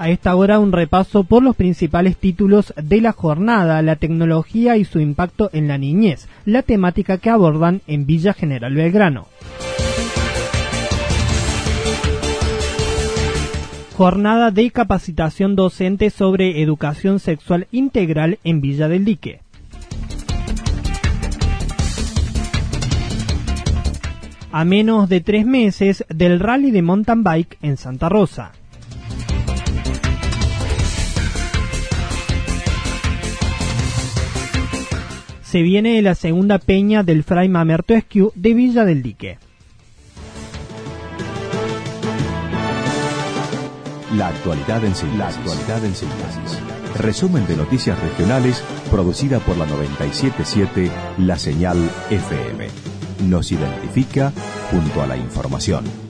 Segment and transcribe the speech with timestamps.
[0.00, 4.86] A esta hora un repaso por los principales títulos de la jornada, la tecnología y
[4.86, 9.26] su impacto en la niñez, la temática que abordan en Villa General Belgrano.
[13.94, 19.42] Jornada de capacitación docente sobre educación sexual integral en Villa del Dique.
[24.50, 28.52] A menos de tres meses del rally de mountain bike en Santa Rosa.
[35.50, 39.38] Se viene la segunda peña del Fray Mamerto Esquiu de Villa del Dique.
[44.16, 45.18] La actualidad en síntesis.
[45.18, 46.60] La actualidad en síntesis.
[47.00, 51.78] Resumen de noticias regionales producida por la 977 La Señal
[52.10, 52.68] FM.
[53.28, 54.32] Nos identifica
[54.70, 56.09] junto a la información.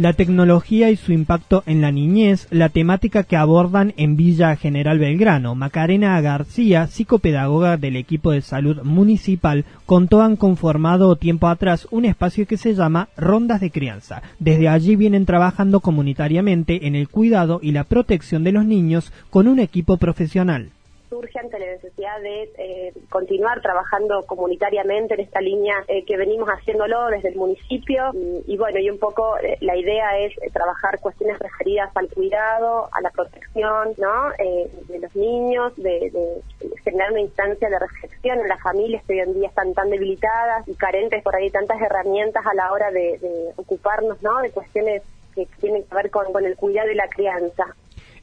[0.00, 4.98] La tecnología y su impacto en la niñez, la temática que abordan en Villa General
[4.98, 5.54] Belgrano.
[5.54, 12.46] Macarena García, psicopedagoga del equipo de salud municipal, contó han conformado tiempo atrás un espacio
[12.46, 14.22] que se llama Rondas de Crianza.
[14.38, 19.48] Desde allí vienen trabajando comunitariamente en el cuidado y la protección de los niños con
[19.48, 20.70] un equipo profesional
[21.10, 26.48] surge ante la necesidad de eh, continuar trabajando comunitariamente en esta línea eh, que venimos
[26.48, 28.12] haciéndolo desde el municipio
[28.46, 33.00] y, bueno, y un poco eh, la idea es trabajar cuestiones referidas al cuidado, a
[33.00, 34.30] la protección, ¿no?
[34.38, 36.40] de los niños, de,
[36.84, 40.66] generar una instancia de reflexión en las familias que hoy en día están tan debilitadas
[40.68, 43.18] y carentes por ahí tantas herramientas a la hora de,
[43.56, 44.40] ocuparnos, ¿no?
[44.40, 45.02] De cuestiones
[45.34, 47.74] que tienen que ver con, con el cuidado de la crianza.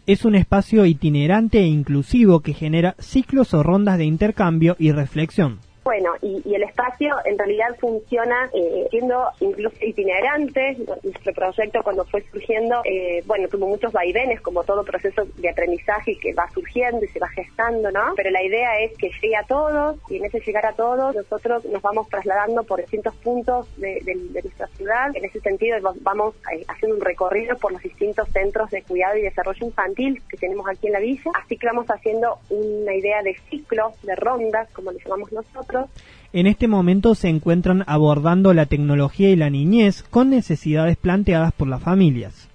[0.07, 5.59] Es un espacio itinerante e inclusivo que genera ciclos o rondas de intercambio y reflexión.
[5.87, 10.75] Bueno, y, el espacio en realidad funciona eh, siendo incluso itinerante.
[11.01, 16.19] Nuestro proyecto cuando fue surgiendo, eh, bueno, tuvo muchos vaivenes como todo proceso de aprendizaje
[16.19, 18.15] que va surgiendo y se va gestando, ¿no?
[18.17, 21.63] Pero la idea es que llegue a todos y en ese llegar a todos nosotros
[21.63, 24.01] nos vamos trasladando por distintos puntos de,
[24.43, 25.15] nuestra ciudad.
[25.15, 29.21] En ese sentido vamos eh, haciendo un recorrido por los distintos centros de cuidado y
[29.21, 31.31] desarrollo infantil que tenemos aquí en la villa.
[31.41, 35.76] Así que vamos haciendo una idea de ciclo, de rondas, como le llamamos nosotros
[36.33, 41.67] en este momento se encuentran abordando la tecnología y la niñez con necesidades planteadas por
[41.67, 42.46] las familias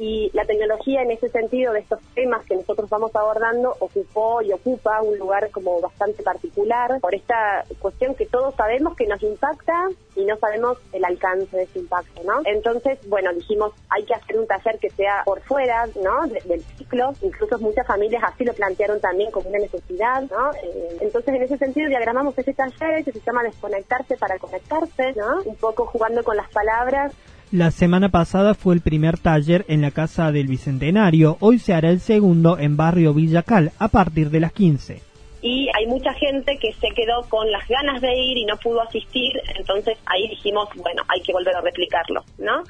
[0.00, 4.50] y la tecnología en ese sentido de estos temas que nosotros vamos abordando ocupó y
[4.50, 9.88] ocupa un lugar como bastante particular por esta cuestión que todos sabemos que nos impacta
[10.16, 12.40] y no sabemos el alcance de ese impacto, ¿no?
[12.46, 16.26] Entonces, bueno, dijimos, hay que hacer un taller que sea por fuera, ¿no?
[16.26, 20.52] del ciclo, incluso muchas familias así lo plantearon también como una necesidad, ¿no?
[20.62, 25.42] Eh, entonces, en ese sentido, diagramamos ese taller que se llama Desconectarse para Conectarse, ¿no?
[25.44, 27.12] Un poco jugando con las palabras
[27.52, 31.90] la semana pasada fue el primer taller en la Casa del Bicentenario, hoy se hará
[31.90, 35.10] el segundo en Barrio Villacal a partir de las 15
[35.42, 38.82] y hay mucha gente que se quedó con las ganas de ir y no pudo
[38.82, 42.62] asistir, entonces ahí dijimos, bueno, hay que volver a replicarlo, ¿no?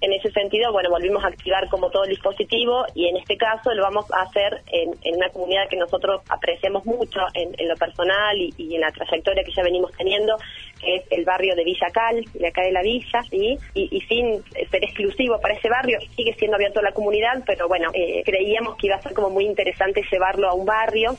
[0.00, 3.72] En ese sentido, bueno, volvimos a activar como todo el dispositivo y en este caso
[3.72, 8.74] lo vamos a hacer en, una comunidad que nosotros apreciamos mucho en, lo personal y,
[8.74, 10.36] en la trayectoria que ya venimos teniendo,
[10.86, 14.42] que es el barrio de Villa Cal, de acá de la villa, y, y, sin
[14.70, 18.76] ser exclusivo para ese barrio, sigue siendo abierto a la comunidad, pero bueno, eh, creíamos
[18.76, 21.16] que iba a ser como muy interesante llevarlo a un barrio.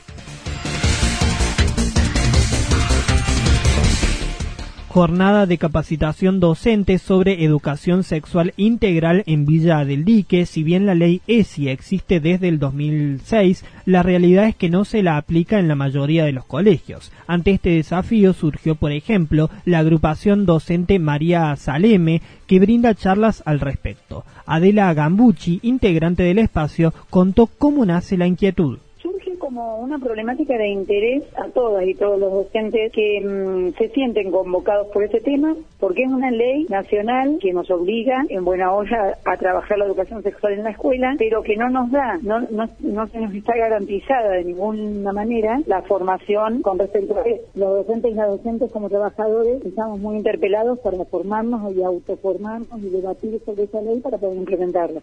[4.88, 10.46] Jornada de capacitación docente sobre educación sexual integral en Villa del Dique.
[10.46, 15.02] Si bien la ley ESI existe desde el 2006, la realidad es que no se
[15.02, 17.12] la aplica en la mayoría de los colegios.
[17.26, 23.60] Ante este desafío surgió, por ejemplo, la agrupación docente María Saleme, que brinda charlas al
[23.60, 24.24] respecto.
[24.46, 28.78] Adela Gambucci, integrante del espacio, contó cómo nace la inquietud
[29.38, 34.30] como una problemática de interés a todas y todos los docentes que mm, se sienten
[34.30, 39.16] convocados por ese tema, porque es una ley nacional que nos obliga en buena olla
[39.24, 42.68] a trabajar la educación sexual en la escuela, pero que no nos da, no, no,
[42.80, 47.24] no se nos está garantizada de ninguna manera la formación con respecto a.
[47.54, 52.88] Los docentes y las docentes como trabajadores estamos muy interpelados para formarnos y autoformarnos y
[52.88, 55.00] debatir sobre esa ley para poder implementarla.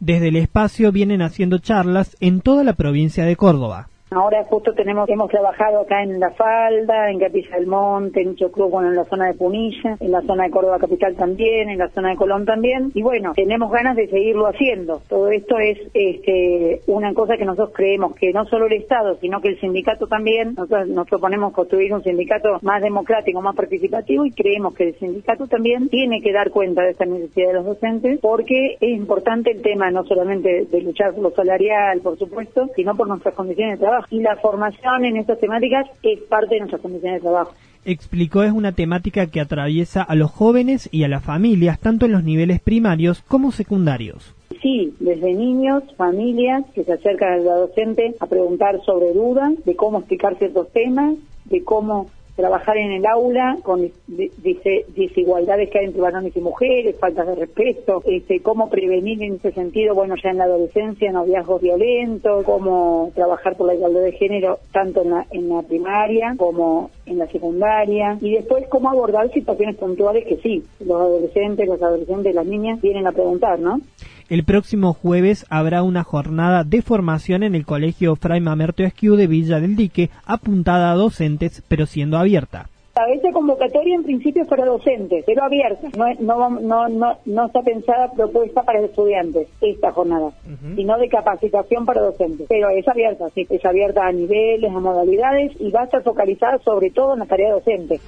[0.00, 3.77] Desde el espacio vienen haciendo charlas en toda la provincia de Córdoba.
[4.10, 8.70] Ahora justo tenemos, hemos trabajado acá en La Falda, en Capilla del Monte, en Chocruz,
[8.70, 11.90] bueno, en la zona de Punilla, en la zona de Córdoba Capital también, en la
[11.90, 15.02] zona de Colón también, y bueno, tenemos ganas de seguirlo haciendo.
[15.10, 19.42] Todo esto es este, una cosa que nosotros creemos que no solo el Estado, sino
[19.42, 24.30] que el sindicato también, nosotros nos proponemos construir un sindicato más democrático, más participativo, y
[24.30, 28.20] creemos que el sindicato también tiene que dar cuenta de esta necesidad de los docentes,
[28.22, 32.96] porque es importante el tema no solamente de luchar por lo salarial, por supuesto, sino
[32.96, 36.82] por nuestras condiciones de trabajo y la formación en estas temáticas es parte de nuestras
[36.82, 37.54] condiciones de trabajo.
[37.84, 42.12] Explicó es una temática que atraviesa a los jóvenes y a las familias, tanto en
[42.12, 44.34] los niveles primarios como secundarios.
[44.60, 49.98] Sí, desde niños, familias que se acercan al docente a preguntar sobre dudas, de cómo
[49.98, 52.08] explicar ciertos temas, de cómo
[52.38, 58.00] trabajar en el aula con desigualdades que hay entre varones y mujeres, faltas de respeto,
[58.06, 63.56] este, cómo prevenir en ese sentido, bueno, ya en la adolescencia, noviazgos violentos, cómo trabajar
[63.56, 68.16] por la igualdad de género tanto en la, en la primaria como en la secundaria
[68.20, 73.08] y después cómo abordar situaciones puntuales que sí, los adolescentes, los adolescentes, las niñas vienen
[73.08, 73.80] a preguntar, ¿no?
[74.28, 79.26] El próximo jueves habrá una jornada de formación en el Colegio Fray Mamerto Esquiu de
[79.26, 82.68] Villa del Dique, apuntada a docentes, pero siendo abierta.
[83.14, 85.88] Esta convocatoria en principio es para docentes, pero abierta.
[85.96, 90.32] No, no, no, no, está pensada propuesta para estudiantes, esta jornada,
[90.76, 92.46] sino de capacitación para docentes.
[92.50, 96.58] Pero es abierta, sí, es abierta a niveles, a modalidades y va a estar focalizada
[96.58, 97.98] sobre todo en la tarea docente.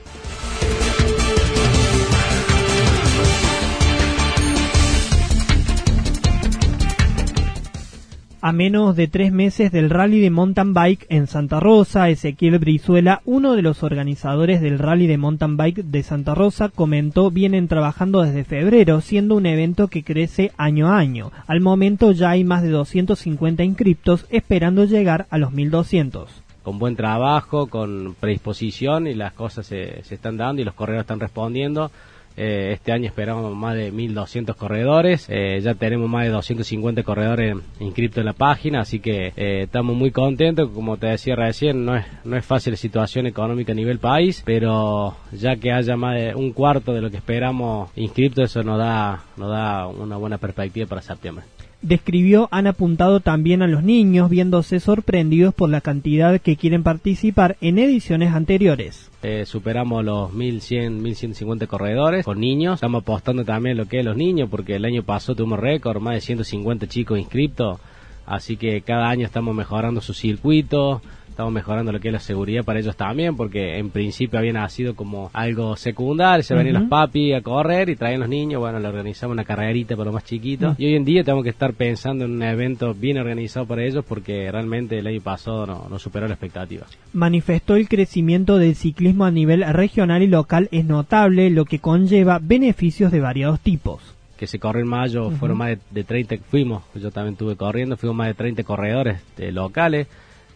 [8.42, 13.20] A menos de tres meses del rally de mountain bike en Santa Rosa, Ezequiel Brizuela,
[13.26, 18.22] uno de los organizadores del rally de mountain bike de Santa Rosa, comentó vienen trabajando
[18.22, 21.32] desde febrero, siendo un evento que crece año a año.
[21.46, 26.94] Al momento ya hay más de 250 inscriptos, esperando llegar a los 1200 con buen
[26.94, 31.90] trabajo, con predisposición y las cosas se, se están dando y los corredores están respondiendo.
[32.36, 35.26] Eh, este año esperamos más de 1.200 corredores.
[35.28, 39.96] Eh, ya tenemos más de 250 corredores inscritos en la página, así que eh, estamos
[39.96, 40.70] muy contentos.
[40.70, 44.42] Como te decía recién, no es, no es fácil la situación económica a nivel país,
[44.44, 48.78] pero ya que haya más de un cuarto de lo que esperamos inscritos, eso nos
[48.78, 51.44] da, nos da una buena perspectiva para septiembre
[51.82, 57.56] describió han apuntado también a los niños viéndose sorprendidos por la cantidad que quieren participar
[57.60, 59.10] en ediciones anteriores.
[59.22, 62.74] Eh, superamos los 1100, 1150 corredores con niños.
[62.74, 66.14] Estamos apostando también lo que es los niños porque el año pasado tuvimos récord, más
[66.14, 67.78] de 150 chicos inscritos.
[68.26, 72.64] Así que cada año estamos mejorando su circuito, estamos mejorando lo que es la seguridad
[72.64, 77.32] para ellos también, porque en principio había nacido como algo secundario, se venían los papi
[77.32, 80.78] a correr y traían los niños, bueno, le organizamos una carrerita para los más chiquitos.
[80.78, 84.04] Y hoy en día tenemos que estar pensando en un evento bien organizado para ellos,
[84.06, 86.86] porque realmente el año pasado no, no superó la expectativa.
[87.12, 92.38] Manifestó el crecimiento del ciclismo a nivel regional y local es notable, lo que conlleva
[92.40, 94.00] beneficios de variados tipos
[94.36, 97.98] que se corrió en mayo, fueron más de, de, 30, fuimos, yo también estuve corriendo,
[97.98, 100.06] fuimos más de 30 corredores de locales,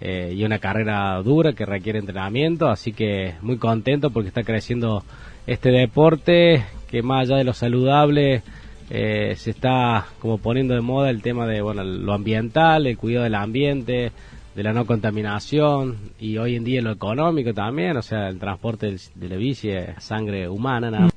[0.07, 5.03] eh, y una carrera dura que requiere entrenamiento, así que muy contento porque está creciendo
[5.47, 8.43] este deporte que más allá de lo saludable
[8.91, 13.25] eh, se está como poniendo de moda el tema de bueno lo ambiental, el cuidado
[13.25, 14.13] del ambiente,
[14.55, 18.95] de la no contaminación y hoy en día lo económico también, o sea, el transporte
[19.15, 20.91] de la bici es sangre humana.
[20.91, 21.14] Nada.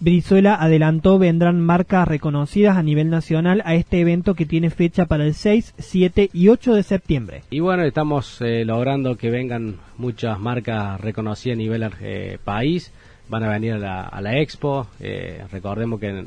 [0.00, 5.24] Brizuela adelantó vendrán marcas reconocidas a nivel nacional a este evento que tiene fecha para
[5.24, 7.42] el 6, 7 y 8 de septiembre.
[7.50, 12.92] Y bueno, estamos eh, logrando que vengan muchas marcas reconocidas a nivel eh, país.
[13.28, 14.86] Van a venir a la, expo.
[15.00, 16.26] Eh, recordemos que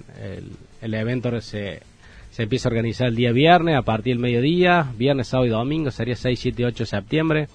[0.82, 1.82] el, evento se,
[2.30, 4.86] se empieza a organizar el día viernes a partir del mediodía.
[4.98, 7.48] Viernes, sábado y domingo sería 6, 7 y 8 de septiembre.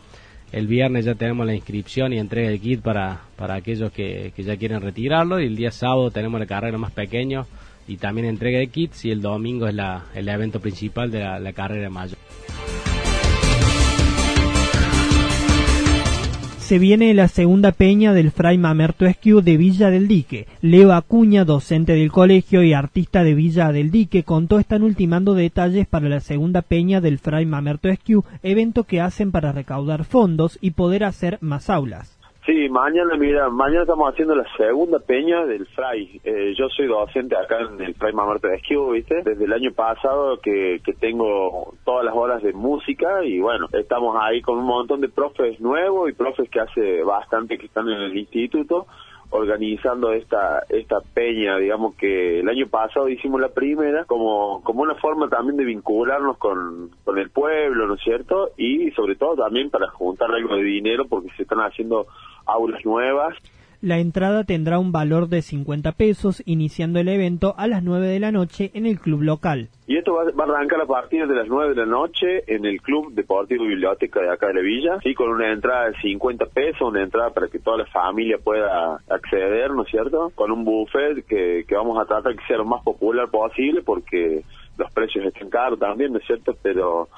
[0.52, 4.42] El viernes ya tenemos la inscripción y entrega del kit para, para aquellos que, que
[4.42, 5.40] ya quieren retirarlo.
[5.40, 7.46] Y el día sábado tenemos la carrera más pequeño
[7.88, 9.04] y también entrega de kits.
[9.04, 12.18] Y el domingo es la, el evento principal de la, la carrera mayor.
[16.66, 20.48] Se viene la segunda peña del Fray Mamerto Esquiu de Villa del Dique.
[20.62, 25.86] Leo Acuña, docente del colegio y artista de Villa del Dique, contó están ultimando detalles
[25.86, 30.72] para la segunda peña del Fray Mamerto Esquiu, evento que hacen para recaudar fondos y
[30.72, 32.15] poder hacer más aulas.
[32.46, 36.20] Sí, mañana, mira, mañana estamos haciendo la segunda peña del Fray.
[36.22, 39.16] Eh, yo soy docente acá en el Fray de Esquivo, ¿viste?
[39.24, 44.16] Desde el año pasado que, que tengo todas las horas de música y bueno, estamos
[44.20, 48.00] ahí con un montón de profes nuevos y profes que hace bastante que están en
[48.00, 48.86] el instituto
[49.30, 54.94] organizando esta esta peña, digamos que el año pasado hicimos la primera como como una
[54.94, 58.50] forma también de vincularnos con, con el pueblo, ¿no es cierto?
[58.56, 62.06] Y sobre todo también para juntar algo de dinero porque se están haciendo
[62.46, 63.36] aulas nuevas
[63.82, 68.20] la entrada tendrá un valor de 50 pesos, iniciando el evento a las 9 de
[68.20, 69.68] la noche en el club local.
[69.86, 72.80] Y esto va, a arrancar a partir de las 9 de la noche en el
[72.80, 76.80] Club Deportivo Biblioteca de acá de la Villa, sí, con una entrada de 50 pesos,
[76.80, 80.32] una entrada para que toda la familia pueda acceder, ¿no es cierto?
[80.34, 83.82] Con un buffet que, que vamos a tratar de que sea lo más popular posible
[83.82, 84.42] porque
[84.78, 86.56] los precios están caros también, ¿no es cierto?
[86.60, 87.08] Pero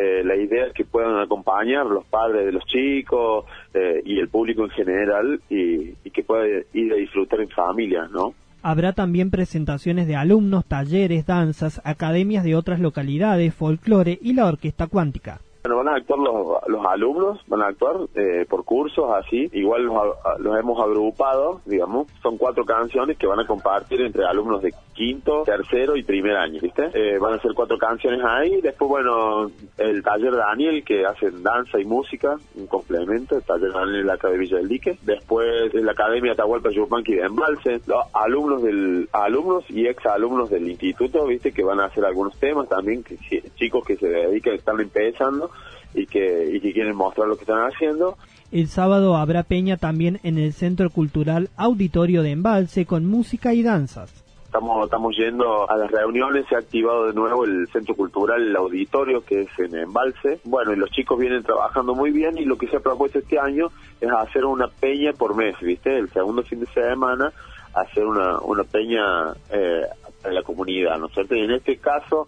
[0.00, 4.28] eh, la idea es que puedan acompañar los padres de los chicos eh, y el
[4.28, 8.34] público en general y, y que pueda ir a disfrutar en familia, ¿no?
[8.62, 14.86] Habrá también presentaciones de alumnos, talleres, danzas, academias de otras localidades, folclore y la orquesta
[14.86, 15.40] cuántica.
[15.88, 20.58] Van a actuar los, los alumnos, van a actuar eh, por cursos así, igual los,
[20.58, 25.96] hemos agrupado, digamos, son cuatro canciones que van a compartir entre alumnos de quinto, tercero
[25.96, 26.90] y primer año, ¿viste?
[26.92, 31.80] Eh, van a ser cuatro canciones ahí, después, bueno, el taller Daniel que hacen danza
[31.80, 36.70] y música, un complemento, el taller Daniel la Academia del Dique, después la Academia Atahualpa
[36.70, 41.52] Yupanqui de Embalse, los alumnos del alumnos y ex alumnos del instituto, ¿viste?
[41.52, 43.16] Que van a hacer algunos temas también, que
[43.54, 45.50] chicos que se dedican, están empezando
[45.94, 48.16] y que, y que quieren mostrar lo que están haciendo.
[48.50, 53.62] El sábado habrá peña también en el Centro Cultural Auditorio de Embalse con música y
[53.62, 54.24] danzas.
[54.46, 58.56] Estamos, estamos yendo a las reuniones, se ha activado de nuevo el centro cultural, el
[58.56, 60.40] auditorio, que es en Embalse.
[60.44, 63.38] Bueno, y los chicos vienen trabajando muy bien y lo que se ha propuesto este
[63.38, 63.66] año
[64.00, 65.98] es hacer una peña por mes, ¿viste?
[65.98, 67.30] El segundo fin de semana,
[67.74, 69.82] hacer una, una peña eh,
[70.24, 71.34] en la comunidad, ¿no es cierto?
[71.34, 72.26] Y en este caso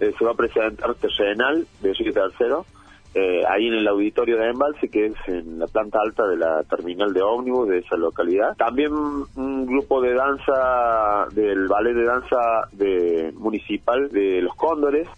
[0.00, 2.66] eh, se va a presentar terrenal de Chique Tercero,
[3.12, 6.62] eh, ahí en el auditorio de Embalse, que es en la planta alta de la
[6.64, 8.56] terminal de ómnibus de esa localidad.
[8.56, 12.38] También un grupo de danza del ballet de danza
[12.72, 15.08] de municipal de Los Cóndores.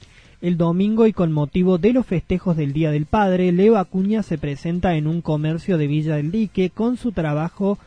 [0.40, 4.38] El domingo y con motivo de los festejos del Día del Padre, Leo Acuña se
[4.38, 7.78] presenta en un comercio de Villa del Dique con su trabajo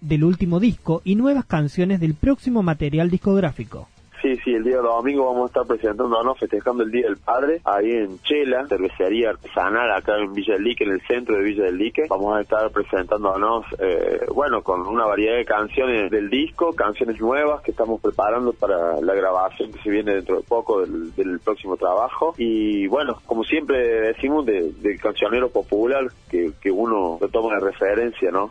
[0.00, 3.88] del último disco y nuevas canciones del próximo material discográfico.
[4.54, 8.66] El día domingo vamos a estar presentándonos, festejando el Día del Padre, ahí en Chela,
[8.68, 12.04] cervecería artesanal, acá en Villa del Lique, en el centro de Villa del Lique.
[12.08, 17.62] Vamos a estar presentándonos, eh, bueno, con una variedad de canciones del disco, canciones nuevas
[17.62, 22.34] que estamos preparando para la grabación que se viene dentro de poco del, próximo trabajo.
[22.38, 27.60] Y bueno, como siempre decimos, del de cancionero popular que, que uno lo toma de
[27.60, 28.50] referencia, ¿no?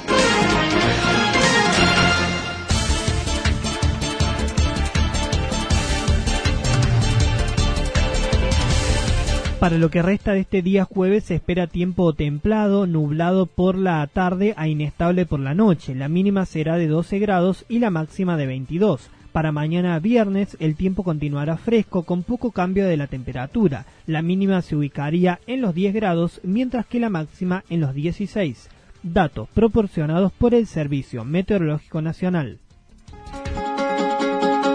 [9.61, 14.07] Para lo que resta de este día jueves se espera tiempo templado, nublado por la
[14.07, 15.93] tarde a inestable por la noche.
[15.93, 19.11] La mínima será de 12 grados y la máxima de 22.
[19.31, 23.85] Para mañana viernes el tiempo continuará fresco con poco cambio de la temperatura.
[24.07, 28.67] La mínima se ubicaría en los 10 grados mientras que la máxima en los 16.
[29.03, 32.57] Datos proporcionados por el Servicio Meteorológico Nacional.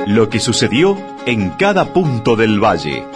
[0.06, 3.15] Lo que sucedió en cada punto del valle.